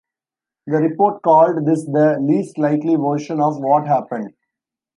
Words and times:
The 0.65 0.77
report 0.77 1.21
called 1.21 1.63
this 1.67 1.85
the 1.85 2.17
"least 2.19 2.57
likely 2.57 2.95
version" 2.95 3.39
of 3.39 3.59
what 3.59 3.85
happened. 3.85 4.33